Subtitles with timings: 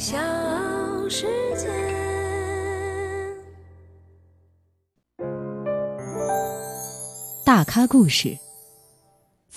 [0.00, 0.16] 小
[1.10, 1.26] 世
[1.58, 1.68] 界。
[7.44, 8.38] 大咖故事，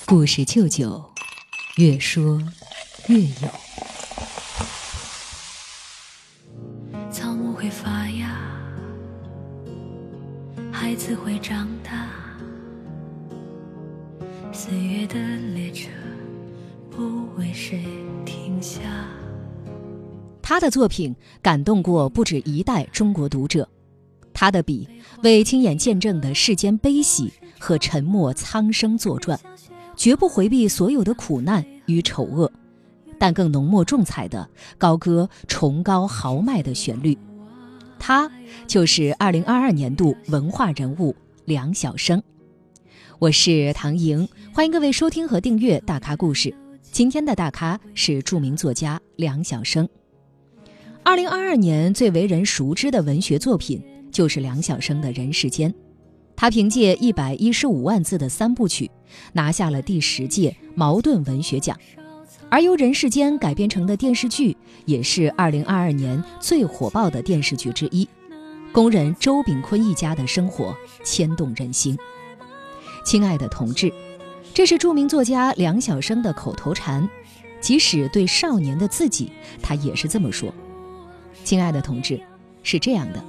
[0.06, 1.02] 故事舅舅，
[1.78, 2.42] 越说
[3.08, 3.63] 越有。
[20.64, 23.68] 的作品感动过不止一代中国读者，
[24.34, 24.88] 他的笔
[25.22, 29.38] 为亲眼见证的世间悲喜和沉默苍生作传，
[29.98, 32.50] 绝不回避所有的苦难与丑恶，
[33.20, 37.18] 但更浓墨重彩的高歌崇高豪迈的旋律。
[38.00, 38.32] 他
[38.66, 42.24] 就是二零二二年度文化人物梁晓声。
[43.20, 46.50] 我是唐莹，欢迎各位收听和订阅《大咖故事》。
[46.90, 49.86] 今天的大咖是著名作家梁晓声。
[51.06, 55.70] 二零二二年最为人熟知的文学作品就是梁晓声的《人世间》，
[56.34, 58.90] 他凭借一百一十五万字的三部曲，
[59.34, 61.78] 拿下了第十届茅盾文学奖。
[62.50, 68.08] 而由《人世间》改编成的电视剧，也是二零二二年最火爆的电视剧之一。
[68.72, 71.98] 工人周炳坤一家的生活牵动人心。
[73.04, 73.92] 亲爱的同志，
[74.54, 77.08] 这是著名作家梁晓声的口头禅，
[77.60, 80.54] 即使对少年的自己，他也是这么说。
[81.44, 82.20] 亲爱的同志，
[82.64, 83.24] 是这样的，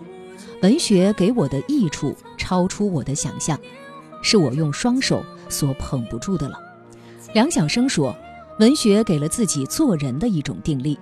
[0.63, 3.59] 文学给我的益处超出我的想象，
[4.23, 6.59] 是我用双手所捧不住的了。
[7.35, 8.17] 梁晓声说，
[8.61, 10.99] 文学给了自己做人的一种定力。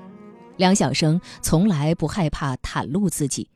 [0.56, 3.48] 梁晓声从来不害怕袒露自己，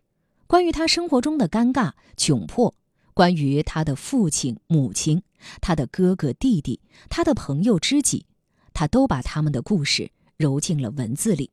[0.47, 2.75] 关于他生活中的尴尬窘迫，
[3.15, 5.23] 关于他的父亲母亲、
[5.63, 8.27] 他的哥哥弟弟、他的朋友知己，
[8.75, 11.51] 他都把他们的故事揉进了文字里。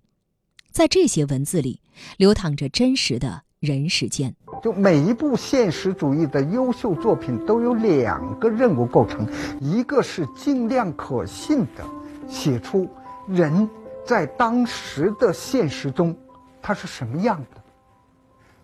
[0.73, 1.79] 在这些文字里，
[2.17, 4.33] 流淌着真实的人世间。
[4.63, 9.27] 就每一部现实主义的优秀作品都有两个任务构成，
[9.61, 11.85] 一个是尽量可信的
[12.27, 12.89] 写出
[13.27, 13.69] 人
[14.03, 16.15] 在当时的现实中
[16.59, 17.61] 他是什么样的。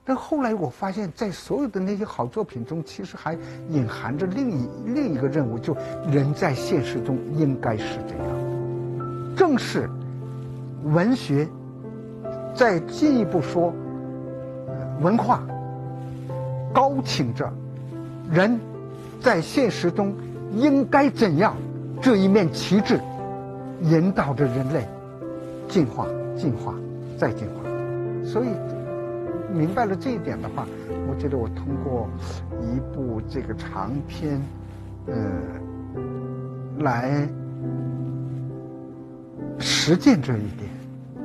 [0.03, 3.37] 但后来我发现，在所有的那些好作品中，其实还
[3.69, 5.77] 隐含着另一另一个任务，就
[6.11, 9.35] 人在现实中应该是这样。
[9.35, 9.87] 正是
[10.85, 11.47] 文学。
[12.55, 13.73] 再进一步说，
[15.01, 15.41] 文化
[16.73, 17.49] 高请着
[18.29, 18.59] 人
[19.21, 20.13] 在现实中
[20.53, 21.55] 应该怎样
[22.01, 22.99] 这一面旗帜，
[23.81, 24.85] 引导着人类
[25.69, 26.05] 进化、
[26.35, 26.75] 进化、
[27.17, 27.53] 再进化。
[28.25, 28.49] 所以
[29.53, 30.67] 明白了这一点的话，
[31.09, 32.09] 我觉得我通过
[32.61, 34.41] 一部这个长篇，
[35.07, 35.15] 呃，
[36.79, 37.25] 来
[39.59, 40.69] 实践这一点，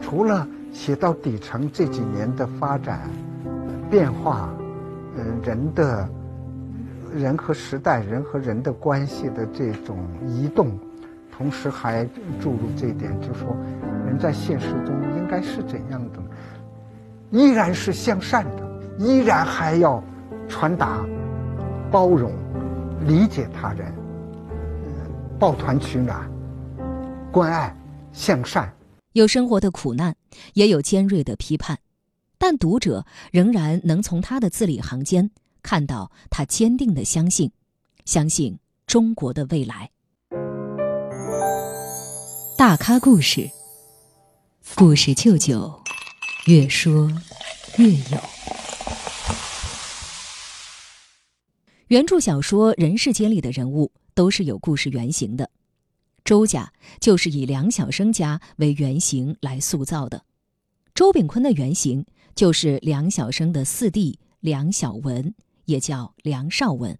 [0.00, 0.46] 除了。
[0.74, 3.08] 写到底层这几年的发展
[3.88, 4.52] 变化，
[5.16, 6.08] 嗯，人的，
[7.14, 9.96] 人和时代、人和人的关系的这种
[10.26, 10.76] 移动，
[11.30, 12.04] 同时还
[12.40, 13.56] 注入这一点，就说
[14.04, 16.18] 人在现实中应该是怎样的？
[17.30, 18.68] 依然是向善的，
[18.98, 20.02] 依然还要
[20.48, 21.06] 传达
[21.88, 22.32] 包容、
[23.06, 23.94] 理解他人，
[25.38, 26.28] 抱团取暖、
[27.30, 27.74] 关爱、
[28.12, 28.68] 向善。
[29.12, 30.12] 有生活的苦难，
[30.54, 31.78] 也有尖锐的批判，
[32.38, 35.30] 但读者仍然能从他的字里行间
[35.62, 37.50] 看到他坚定的相信，
[38.04, 39.90] 相信中国的未来。
[42.56, 43.50] 大咖故事，
[44.74, 45.82] 故事舅舅，
[46.46, 47.10] 越说
[47.78, 48.20] 越有。
[51.88, 55.50] 原著小说《人世间》里的人物都是有故事原型的。
[56.24, 60.24] 周家就是以梁晓声家为原型来塑造的，
[60.94, 65.34] 周炳坤的原型就是梁晓声的四弟梁晓文，
[65.66, 66.98] 也叫梁少文。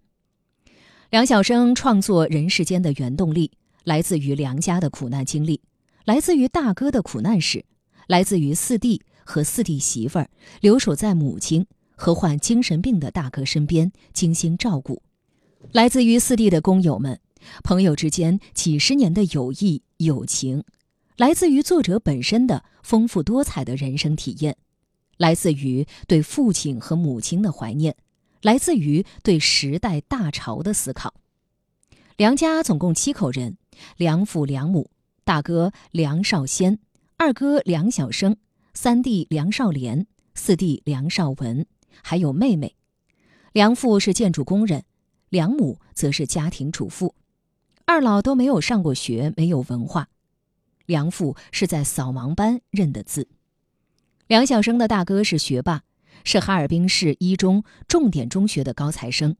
[1.09, 3.51] 梁晓声创作《人世间》的原动力
[3.83, 5.59] 来自于梁家的苦难经历，
[6.05, 7.65] 来自于大哥的苦难史，
[8.05, 10.29] 来自于四弟和四弟媳妇儿
[10.61, 15.01] 留守在母亲和患精神病的大哥身边精心照顾，
[15.71, 17.19] 来自于四弟的工友们。
[17.63, 20.63] 朋友之间几十年的友谊友情，
[21.17, 24.57] 来自于作者本身的丰富多彩的人生体验，
[25.17, 27.95] 来自于对父亲和母亲的怀念，
[28.41, 31.13] 来自于对时代大潮的思考。
[32.17, 33.57] 梁家总共七口人：
[33.97, 34.89] 梁父、梁母、
[35.23, 36.79] 大哥梁少先、
[37.17, 38.37] 二哥梁晓声、
[38.73, 41.65] 三弟梁少莲、四弟梁少文，
[42.01, 42.75] 还有妹妹。
[43.51, 44.83] 梁父是建筑工人，
[45.29, 47.15] 梁母则是家庭主妇。
[47.87, 50.09] 二老都没有上过学，没有文化。
[50.87, 53.27] 梁父是在扫盲班认的字。
[54.25, 55.83] 梁晓声的大哥是学霸，
[56.23, 59.35] 是哈尔滨市一中重点中学的高材生。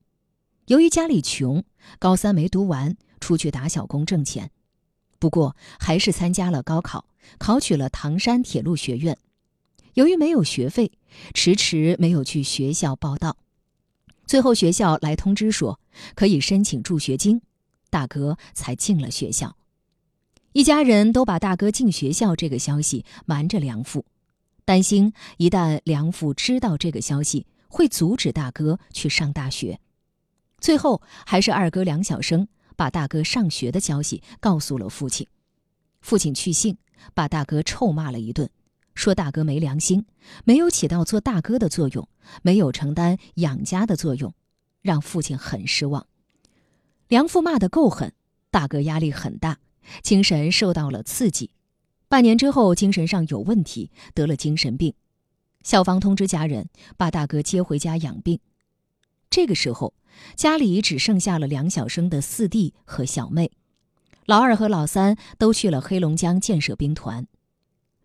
[0.67, 1.63] 由于家里穷，
[1.97, 4.51] 高三没读完，出去打小工挣钱。
[5.17, 7.05] 不过还是参加了高考，
[7.39, 9.17] 考取了唐山铁路学院。
[9.95, 10.91] 由于没有学费，
[11.33, 13.37] 迟迟没有去学校报到。
[14.27, 15.79] 最后学校来通知说
[16.15, 17.41] 可以申请助学金，
[17.95, 19.55] 大哥才进了学校。
[20.51, 24.05] 一家人都把大哥进学校这个消息瞒着梁父，
[24.65, 29.79] 担心一旦梁父知道这个消息，会阻止大哥去上大学。
[30.59, 35.25] 最后还是二哥梁晓声把大哥上学的消息告诉了父亲，
[36.01, 36.77] 父亲去信，
[37.13, 38.49] 把大哥臭骂了一顿。
[38.93, 40.05] 说大哥没良心，
[40.43, 42.09] 没有起到做大哥的作用，
[42.41, 44.33] 没有承担养家的作用，
[44.81, 46.05] 让父亲很失望。
[47.15, 48.11] 梁父骂得够狠，
[48.51, 49.59] 大哥压力很大，
[50.03, 51.49] 精神受到了刺激。
[52.09, 54.93] 半年之后，精神上有问题，得了精神病。
[55.63, 56.67] 校方通知家人
[56.97, 58.41] 把大哥接回家养病。
[59.29, 59.93] 这个时候，
[60.35, 63.49] 家里只剩下了梁晓声的四弟和小妹，
[64.25, 67.25] 老二和老三都去了黑龙江建设兵团。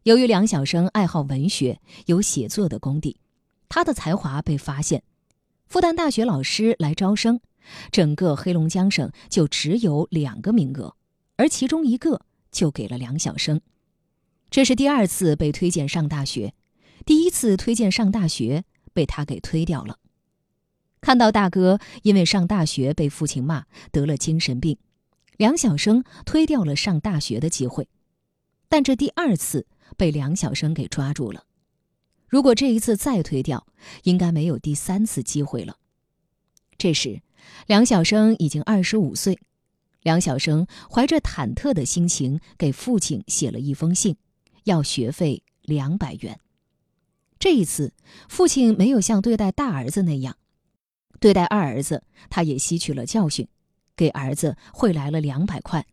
[0.05, 3.17] 由于梁晓声爱好文学，有写作的功底，
[3.69, 5.03] 他的才华被发现。
[5.67, 7.41] 复旦大学老师来招生，
[7.91, 10.95] 整个黑龙江省就只有两个名额，
[11.37, 13.61] 而其中一个就给了梁晓声。
[14.51, 16.55] 这是第二次被推荐上大学，
[17.05, 19.99] 第一次推荐上大学被他给推掉了。
[21.01, 24.77] 看到大哥因为上大学被父亲骂得了精神病，
[25.37, 27.89] 梁晓声推掉了上大学的机会，
[28.69, 29.67] 但这第二次。
[29.97, 31.45] 被梁晓声给抓住了。
[32.29, 33.67] 如果这一次再推掉，
[34.05, 35.79] 应该没有第三次机会了。
[36.79, 37.21] 这时，
[37.67, 39.39] 梁晓声已经二十五岁。
[40.03, 44.17] 梁晓声怀着忐忑的心情给父亲写了一封信，
[44.65, 46.41] 要学费两百元。
[47.39, 47.93] 这一次，
[48.29, 50.37] 父亲没有像对待大儿子那样，
[51.19, 53.47] 对待二儿子，他也吸取了教训，
[53.95, 55.87] 给儿子汇来了两百块。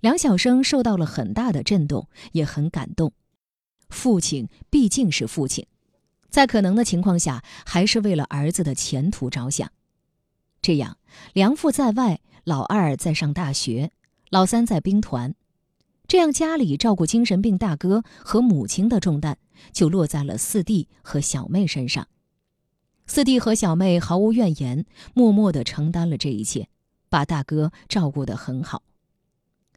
[0.00, 3.12] 梁晓声受到了很大的震动，也很感动。
[3.88, 5.66] 父亲毕竟是父亲，
[6.30, 9.70] 在可能的情况下，还是为了儿子的前途着想。
[10.66, 10.98] 这样，
[11.32, 13.92] 梁父在外，老二在上大学，
[14.30, 15.32] 老三在兵团，
[16.08, 19.38] 这样家里照顾精神病大哥和母亲的重担
[19.70, 22.08] 就落在了四弟和小妹身上。
[23.06, 24.84] 四弟和小妹毫无怨言，
[25.14, 26.66] 默默地承担了这一切，
[27.08, 28.82] 把大哥照顾得很好。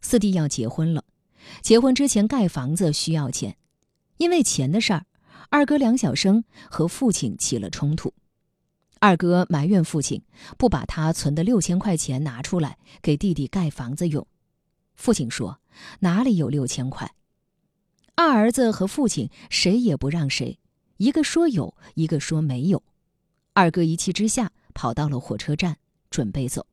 [0.01, 1.03] 四弟要结婚了，
[1.61, 3.55] 结婚之前盖房子需要钱，
[4.17, 5.05] 因为钱的事儿，
[5.51, 8.11] 二哥梁晓声和父亲起了冲突。
[8.99, 10.21] 二哥埋怨父亲
[10.57, 14.27] 不把他存的六千块钱拿出来给弟弟盖房子用，
[14.95, 15.59] 父亲说
[15.99, 17.13] 哪里有六千块。
[18.15, 20.59] 二儿子和父亲谁也不让谁，
[20.97, 22.83] 一个说有，一个说没有。
[23.53, 25.77] 二哥一气之下跑到了火车站，
[26.09, 26.67] 准备走。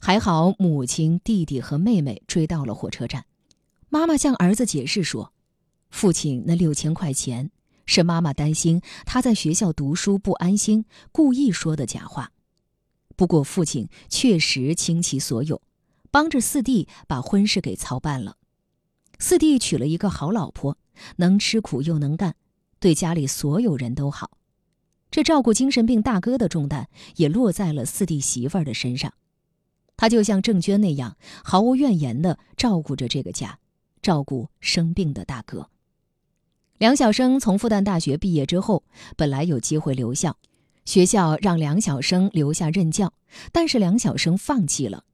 [0.00, 3.26] 还好，母亲、弟弟和妹妹追到了火车站。
[3.90, 5.34] 妈妈向儿子解释说
[5.90, 7.50] ：“父亲那六千块钱
[7.92, 12.30] 是妈妈担心他在学校读书不安心，故意说的假话。
[13.16, 15.60] 不过，父亲确实倾其所有，
[16.12, 18.36] 帮着四弟把婚事给操办了。
[19.18, 20.78] 四弟娶了一个好老婆，
[21.16, 22.36] 能吃苦又能干，
[22.78, 24.30] 对家里所有人都好。
[25.10, 29.12] 这照顾精神病大哥的重担也落在了四弟媳妇儿的身上。”
[29.98, 33.58] 他就像郑娟那样毫无怨言地照顾着这个家，
[34.00, 35.68] 照顾生病的大哥。
[36.80, 38.82] 梁晓声从复旦大学毕业之后，
[39.14, 40.34] 本来有机会留校，
[40.86, 43.12] 学校让梁晓声留下任教，
[43.52, 45.04] 但是梁晓声放弃了，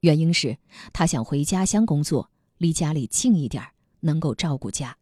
[0.00, 0.58] 原因是
[0.92, 3.62] 他想回家乡工作，离家里近一点，
[4.00, 4.96] 能够照顾家。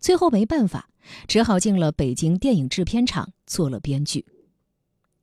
[0.00, 0.88] 最后没办法，
[1.28, 4.26] 只好进了北京电影制片厂做了编剧。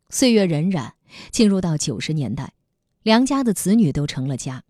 [0.10, 0.92] 岁月荏苒，
[1.32, 2.54] 进入到九十年代。
[3.02, 4.64] 梁家的子女都成了家。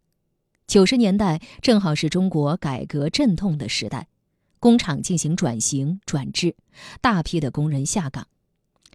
[0.65, 4.07] 九十年代正好是中国改革阵痛的时代，
[4.63, 6.55] 工厂进行转型转制，
[7.01, 8.29] 大批的工人下岗。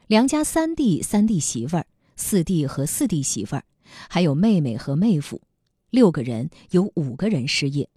[0.07, 3.65] 梁家三弟、三弟媳妇儿、四弟和四弟媳妇儿，
[4.09, 5.43] 还有妹妹和妹夫，
[5.91, 7.91] 六个人有五个人失业，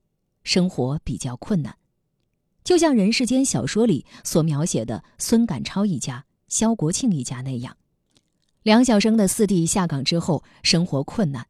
[0.44, 1.78] 生活比较困难。
[2.62, 7.78] 就像《人世间》小说里所描写的孙赶超一家、肖国庆一家那样。
[8.64, 11.48] 梁晓声的四弟下岗之后，生活困难，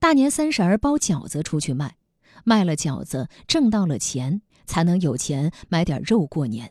[0.00, 1.94] 大年三十儿包饺子出去卖，
[2.42, 6.70] 卖了饺子挣到了钱，才能有钱买点肉过年。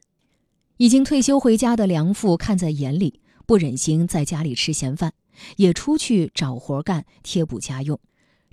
[0.77, 5.11] 已经退休回家的梁父看在眼里，不忍心在家里吃闲饭，
[5.57, 7.99] 也出去找活干贴补家用。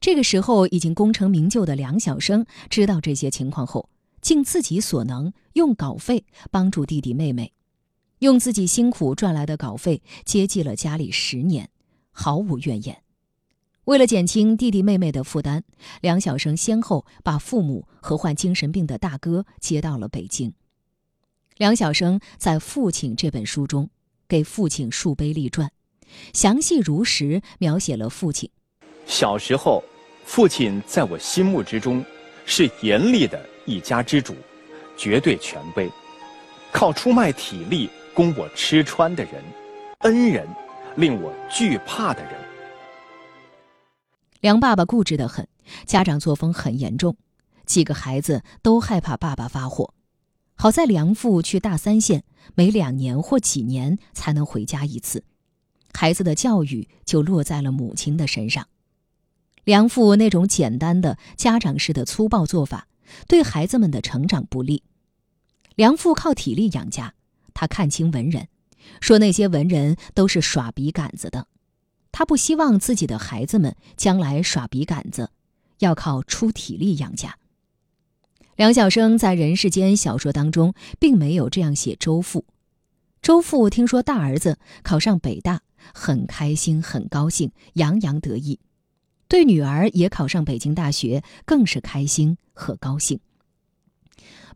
[0.01, 3.89] 这个时候，已经功成名就的梁晓声知道这些情况后，
[4.21, 7.53] 尽自己所能用稿费帮助弟弟妹妹，
[8.19, 11.71] 用自己辛苦赚来的稿费接济了家里十年，
[12.11, 13.06] 毫无怨言。
[13.87, 15.63] 为了减轻弟弟妹妹的负担，
[16.01, 20.53] 梁晓声先后把父母和患精神病的大哥接到了北京。
[21.57, 23.89] 梁晓声在《父亲》这本书中
[24.27, 25.71] 给父亲树碑立传，
[26.33, 28.51] 详细如实描写了父亲。
[29.07, 29.85] 小时候，
[30.25, 32.05] 父亲在我心目之中
[32.45, 33.41] 是严厉的。
[33.67, 34.35] 一家之主，
[34.97, 35.89] 绝对权威，
[36.73, 39.35] 靠出卖体力供我吃穿的人，
[39.99, 40.45] 恩人，
[40.97, 42.46] 令我惧怕的人。
[44.41, 45.49] 梁爸爸固执的很，
[45.85, 47.17] 家长作风很严重，
[47.65, 49.95] 几个孩子都害怕爸爸发火。
[50.55, 52.25] 好在梁父去大三线，
[52.55, 55.25] 每两年或几年才能回家一次，
[55.93, 58.67] 孩子的教育就落在了母亲的身上。
[59.65, 62.89] 梁父那种简单的家长式的粗暴做法。
[63.29, 64.83] 对孩子们的成长不利。
[65.77, 67.15] 梁父靠体力养家，
[67.55, 68.49] 他看清文人，
[69.01, 71.47] 说那些文人都是耍笔杆子的，
[72.19, 75.29] 他不希望自己的孩子们将来耍笔杆子，
[75.81, 77.37] 要靠出体力养家。
[78.57, 82.47] 梁晓声在《人世间》小说当中并没有这样写周父。
[83.21, 85.61] 周父听说大儿子考上北大，
[85.93, 88.61] 很开心，很高兴，洋洋得意。
[89.29, 93.21] 对女儿也考上北京大学，更是开心和高兴。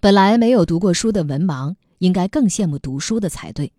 [0.00, 3.74] 本来没有读过书的文盲，应该更羡慕读书的才对。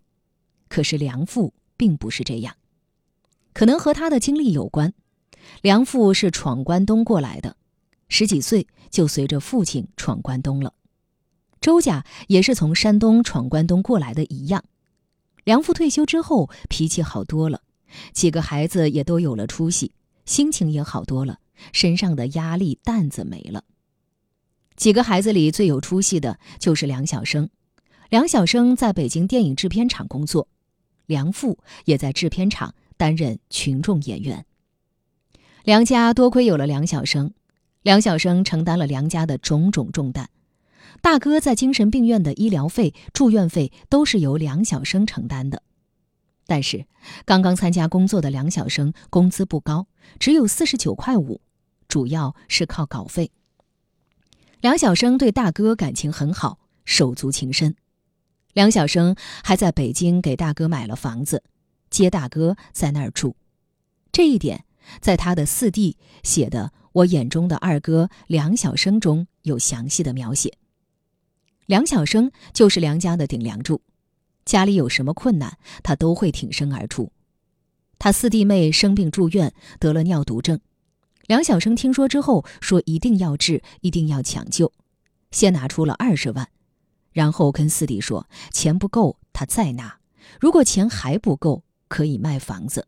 [0.69, 2.55] 可是梁父并不是这样，
[3.53, 4.93] 可能和他的经历有关。
[5.61, 7.57] 梁父是闯关东过来的，
[8.07, 10.73] 十几岁就随着父亲闯关东了。
[11.59, 14.63] 周家也是从山东闯关东过来的一样。
[15.43, 17.61] 梁父退休之后脾气好多了，
[18.13, 19.91] 几个孩子也都有了出息。
[20.25, 21.39] 心情也好多了，
[21.73, 23.63] 身上的压力担子没了。
[24.75, 27.49] 几个孩子里最有出息的就是梁晓声。
[28.09, 30.47] 梁晓声在北京电影制片厂工作，
[31.05, 34.45] 梁父也在制片厂担任群众演员。
[35.63, 37.33] 梁家多亏有了梁晓生，
[37.81, 40.29] 梁晓生承担了梁家的种种重担。
[41.01, 45.63] 大哥在精神病院的医疗费、住院费都是由梁晓生承担的。
[46.45, 46.85] 但是，
[47.25, 49.87] 刚刚参加工作的梁晓生工资不高，
[50.19, 51.41] 只有四十九块五，
[51.87, 53.31] 主要是靠稿费。
[54.59, 57.75] 梁晓生对大哥感情很好，手足情深。
[58.53, 61.41] 梁晓生还在北京给大哥买了房子，
[61.91, 63.35] 接大哥在那儿住。
[64.11, 64.65] 这一点，
[64.99, 70.57] 在他的四弟写的《我眼中的二哥梁晓声》中有详细的描写。
[71.67, 73.81] 梁晓声就是梁家的顶梁柱。
[74.43, 77.11] 家里有什么困难，他都会挺身而出。
[77.99, 80.59] 他四弟妹生病住院，得了尿毒症。
[81.27, 84.73] 梁晓声听说之后，说一定要治，一定要抢救。
[85.29, 86.49] 先拿出了二十万，
[87.13, 89.99] 然后跟四弟说，钱不够他再拿。
[90.39, 92.87] 如果钱还不够，可以卖房子。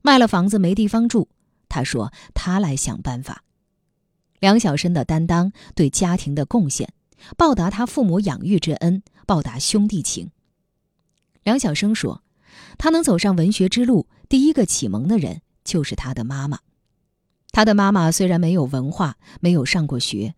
[0.00, 1.26] 卖了房子没地方住，
[1.68, 3.42] 他说他来想办法。
[4.38, 6.92] 梁晓声的担当，对家庭的贡献，
[7.36, 10.30] 报答他父母养育之恩，报答兄弟情。
[11.42, 12.22] 梁晓声说
[12.78, 16.60] ：“他能走上文学之路，第一个启蒙的人就是他的妈妈。
[17.50, 20.34] 他的妈妈虽然没有文化，没有上过学，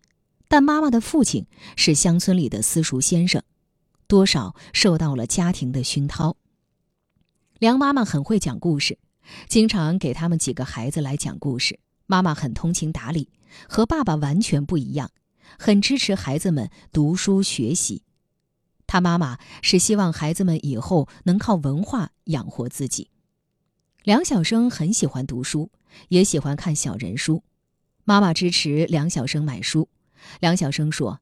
[0.47, 1.45] 但妈妈的父亲
[1.75, 3.43] 是乡村里的私塾先生，
[4.07, 6.35] 多少受到了家庭的熏陶。
[7.59, 8.97] 梁妈妈很会讲故事，
[9.49, 11.77] 经常给他们几个孩子来讲故事。
[12.05, 13.27] 妈妈很通情达理，
[13.67, 15.11] 和爸爸完全不一样，
[15.59, 18.03] 很支持孩子们读书学习。”
[18.87, 23.09] 他妈妈是希望孩子们以后能靠文化养活自己。
[24.03, 25.69] 梁晓声很喜欢读书，
[26.07, 27.43] 也喜欢看小人书。
[28.05, 29.89] 妈妈支持梁晓生买书。
[30.39, 31.19] 梁晓生说：“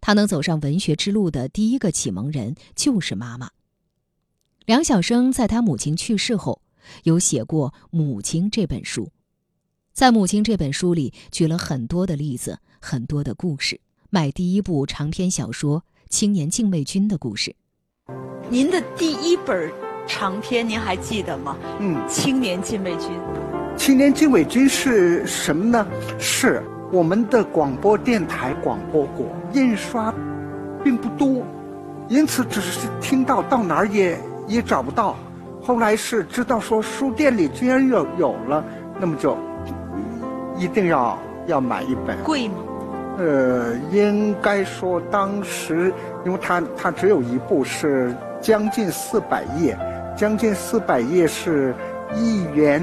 [0.00, 3.50] 他能走上文学之路的第一个启蒙人就是妈妈。”
[4.66, 6.60] 梁晓声在他母亲去世后，
[7.04, 9.10] 有写过《母亲》这本书，
[9.92, 15.84] 在《母亲》这本书里举了很多的例子，很多的故事，买第一部长篇小说。
[16.08, 17.54] 青年禁卫军的故事。
[18.48, 19.72] 您的第一本
[20.08, 21.56] 长篇您还记得吗？
[21.78, 23.12] 嗯，青年禁卫军。
[23.76, 25.86] 青年禁卫军是什么呢？
[26.18, 30.12] 是我们的广播电台广播过，印刷
[30.82, 31.46] 并不多，
[32.08, 35.16] 因此只是听到，到哪儿也也找不到。
[35.62, 38.64] 后来是知道说书店里居然有有了，
[38.98, 39.36] 那么就
[40.56, 42.16] 一定要要买一本。
[42.24, 42.54] 贵吗？
[43.18, 45.92] 呃，应该说当时，
[46.24, 49.78] 因为它它只有一部，是将近四百页，
[50.16, 51.74] 将近四百页是
[52.14, 52.82] 一元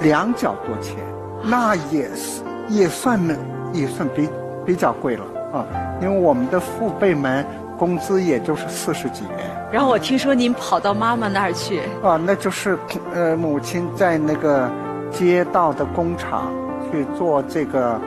[0.00, 0.96] 两角多钱，
[1.42, 3.36] 那也是也算呢
[3.72, 4.28] 也算比
[4.64, 5.66] 比较贵了啊，
[6.00, 7.44] 因为我们的父辈们
[7.78, 9.32] 工资也就是四十几元。
[9.72, 12.78] 然后我听说您跑到妈妈那儿去，啊，那就是
[13.14, 14.70] 呃，母亲在那个
[15.10, 16.52] 街道的工厂
[16.90, 18.00] 去做这个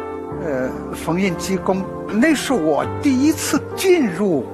[0.44, 4.46] 呃缝纫机工，那是我第一次进入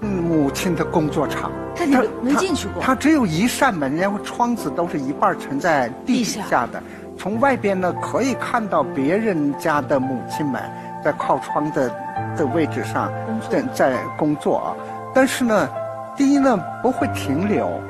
[0.00, 1.50] 嗯母亲的工作场。
[1.74, 6.82] 但你没进去过它只有一扇门，然后窗子都是一半沉在地下的。
[7.16, 10.60] 从外边呢，可以看到别人家的母亲们
[11.02, 11.90] 在靠窗的
[12.36, 13.12] 的位置上
[13.50, 14.76] 在在工作啊。
[15.14, 15.68] 但是呢，
[16.16, 17.80] 第一呢不会停留，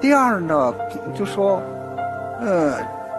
[0.00, 0.74] 第二呢
[1.14, 1.60] 就说，
[2.40, 2.78] 呃，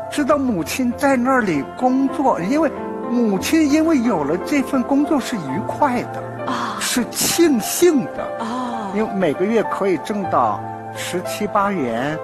[0.10, 2.72] 知道母亲在那里工作，因为
[3.10, 8.24] 母亲因为有了这份工作是愉快的，啊是庆幸的。
[8.40, 10.60] 啊，因为每个月可以挣到
[10.96, 12.18] 十七八元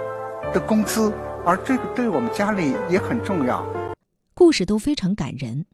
[0.53, 1.11] 的工资，
[1.45, 3.65] 而这个对我们家里也很重要。
[4.33, 5.65] 故事都非常感人，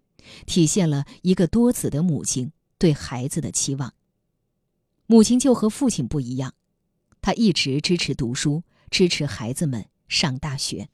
[0.46, 2.52] 体现了一个多子的母亲
[2.82, 3.94] 对孩子的期望。
[5.06, 6.56] 母亲就和父亲不一样，
[7.22, 10.90] 她一直支持读书，支持孩子们上大学。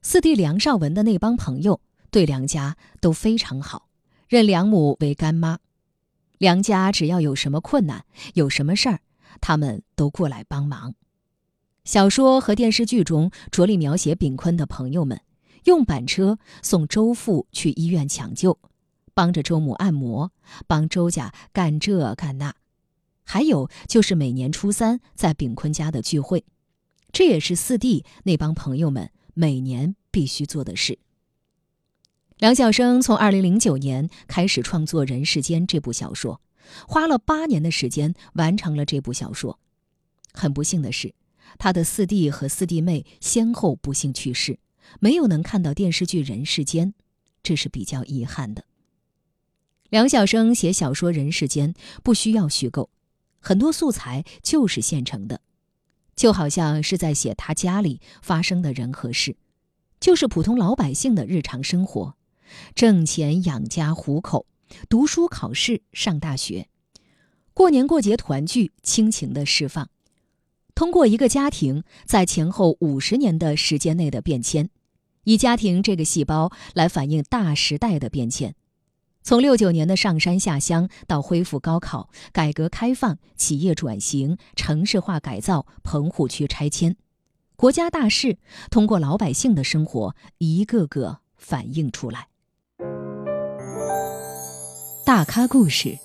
[0.00, 3.90] 四弟梁少文的那帮朋友对梁家都非常好，
[4.28, 5.58] 认梁母为干妈。
[6.38, 9.00] 梁家只要有什么困难，有什么事儿，
[9.42, 10.94] 他们都过来帮忙。
[11.84, 15.20] 小说和电视剧中着力描写炳坤的朋友们，
[15.64, 18.58] 用板车送周父去医院抢救，
[19.16, 20.30] 帮着周母按摩，
[20.66, 22.54] 帮周家干这干那。
[23.24, 26.44] 还有就是每年初三在炳坤家的聚会，
[27.12, 30.98] 这也是四弟那帮朋友们每年必须做的事。
[32.36, 36.42] 梁晓声从2009年开始创作《人世间》这部小说，
[36.86, 39.58] 花了八年的时间完成了这部小说。
[40.34, 41.14] 很不幸的是，
[41.56, 44.58] 他的四弟和四弟妹先后不幸去世，
[45.00, 46.88] 没有能看到电视剧《人世间》，
[47.42, 48.66] 这是比较遗憾的。
[49.96, 51.72] 梁晓声写小说《人世间》
[52.02, 52.90] 不需要虚构，
[53.40, 55.40] 很多素材就是现成的，
[56.14, 59.38] 就好像是在写他家里发生的人和事，
[59.98, 62.14] 就是普通老百姓的日常生活，
[62.74, 64.44] 挣钱养家糊口，
[64.90, 66.68] 读书考试上大学，
[67.54, 69.88] 过年过节团聚，亲情的释放。
[70.74, 74.68] 通过一个家庭在前后五十年的时间内的变迁，
[75.24, 78.54] 以家庭这个细胞来反映大时代的变迁。
[79.26, 86.96] 从六九年的上山下乡到恢复高考、改革开放、企业转型、城市化改造、棚户区拆迁，
[87.56, 88.38] 国家大事
[88.70, 92.28] 通过老百姓的生活一个个反映出来。
[95.04, 95.98] 大咖故事，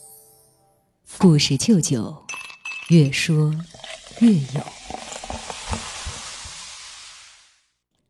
[1.19, 2.25] 故事舅舅，
[2.89, 3.53] 越说
[4.21, 4.63] 越有。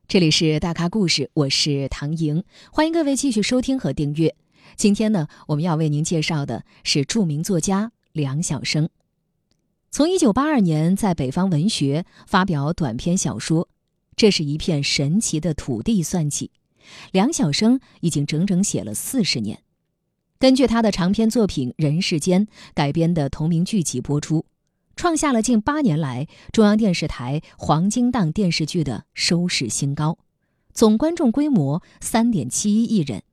[0.07, 4.33] 这里是大咖故事，我是唐莹，欢迎各位继续收听和订阅。
[4.75, 8.89] 今天呢，我们要为您介绍的是著名作家梁晓声。
[9.89, 13.65] 从1982年在北方文学发表短篇小说
[14.15, 16.51] 《这是一片神奇的土地》算起，
[17.11, 19.63] 梁晓声已经整整写了四十年。
[20.39, 24.45] 根据他的长篇作品《人世间》改编的同名剧集播出，
[24.95, 30.17] 创下了近八年来中央电视台黄金档电视剧的收视新高，
[30.73, 33.23] 总观众规模三点七一亿人。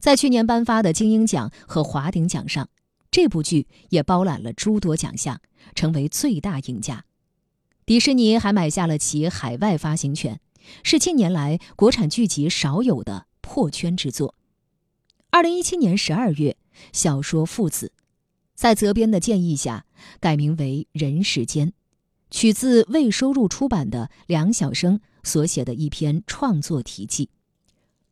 [0.00, 2.68] 在去年颁发的金鹰奖和华鼎奖上，
[3.10, 5.40] 这部剧也包揽了诸多奖项，
[5.74, 7.04] 成为最大赢家。
[7.84, 10.40] 迪士尼还买下了其海外发行权，
[10.82, 14.34] 是近年来国产剧集少有的破圈之作。
[15.30, 16.56] 二零一七年十二月，
[16.92, 17.92] 小说《父子》
[18.54, 19.84] 在责编的建议下
[20.18, 21.68] 改名为《人世间》，
[22.30, 27.28] 取自未收入出版的梁晓声所写的一篇创作题记。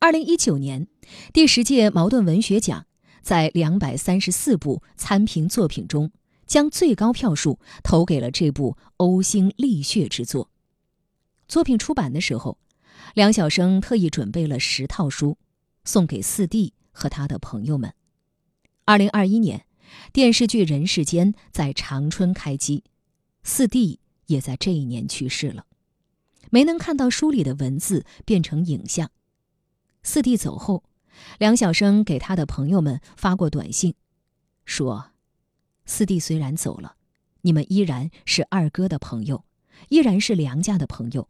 [0.01, 0.87] 二零一九年，
[1.33, 2.87] 第十届茅盾文学奖
[3.21, 6.13] 在两百三十四部参评作品中，
[6.47, 10.51] 将最高票数投给了这部呕心沥血之作。
[11.49, 12.59] 作品出版的时候，
[13.15, 15.37] 梁晓声特意准备了十套书，
[15.85, 17.93] 送给四弟和他的朋友们。
[18.85, 19.67] 二零二一年，
[20.13, 22.85] 电视剧《人世间》在长春开机，
[23.43, 25.67] 四弟也在这一年去世了，
[26.51, 29.11] 没能看到书里的文字变成影像。
[30.11, 30.85] 四弟走后，
[31.39, 33.93] 梁晓声给他的朋友们发过短信，
[34.65, 35.11] 说
[35.85, 36.95] ：“四弟虽然走了，
[37.43, 39.45] 你们依然是二哥的朋友，
[39.91, 41.29] 依然是梁家的朋友，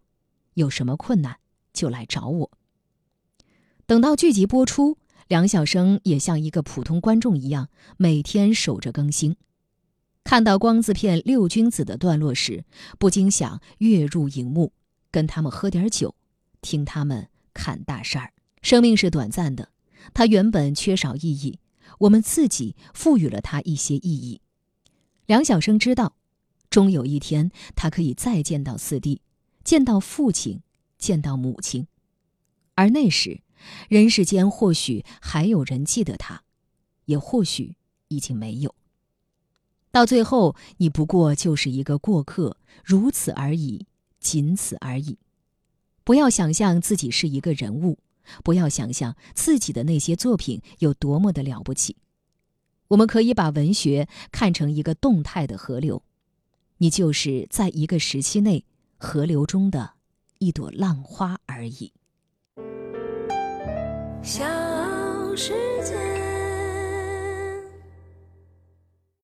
[0.55, 1.39] 有什么困难
[1.73, 2.53] 就来找我。”
[3.85, 9.35] 等到剧集播出，梁晓声也像一个普通观众一样，每天守着更新。
[10.23, 12.65] 看到光字片六君子的段落时，
[12.97, 14.73] 不禁想跃入荧幕，
[15.11, 16.15] 跟他们喝点酒，
[16.63, 18.33] 听他们侃大事儿。
[18.63, 19.71] 生命是短暂的，
[20.15, 21.59] 它原本缺少意义，
[22.01, 24.41] 我们自己赋予了它一些意义。
[25.27, 26.17] 梁晓声知道，
[26.71, 29.23] 终有一天他可以再见到四弟，
[29.63, 30.63] 见到父亲，
[30.99, 31.87] 见到母亲，
[32.75, 33.43] 而那时，
[33.89, 36.43] 人世间或许还有人记得他，
[37.07, 37.77] 也或许
[38.09, 38.75] 已经没有。
[39.91, 43.87] 到最后，你不过就是一个过客，如此而已，
[44.21, 45.19] 仅此而已。
[46.05, 47.99] 不要想象自己是一个人物，
[48.43, 51.97] 不要想象自己的那些作品有多么的了不起。
[52.89, 56.03] 我们可以把文学看成一个动态的河流，
[56.79, 58.65] 你就是在一个时期内
[58.97, 59.93] 河流中的
[60.39, 61.93] 一朵浪花而已。
[64.23, 64.45] 小
[65.37, 65.68] 时。